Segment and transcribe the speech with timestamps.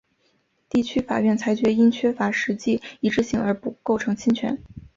[0.67, 4.57] 地区法院裁决因缺乏实际一致性而不构成侵权。